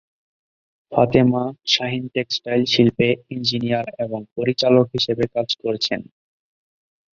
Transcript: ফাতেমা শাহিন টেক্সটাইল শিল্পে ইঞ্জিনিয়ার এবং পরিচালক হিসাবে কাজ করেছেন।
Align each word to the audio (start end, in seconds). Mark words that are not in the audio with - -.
ফাতেমা 0.91 1.43
শাহিন 1.73 2.03
টেক্সটাইল 2.15 2.61
শিল্পে 2.73 3.07
ইঞ্জিনিয়ার 3.35 3.87
এবং 4.05 4.19
পরিচালক 4.35 4.85
হিসাবে 4.95 5.25
কাজ 5.35 5.49
করেছেন। 5.61 6.01